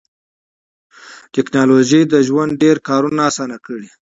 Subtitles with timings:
[1.35, 3.89] ټکنالوژي د ژوند ډېر کارونه اسانه کړي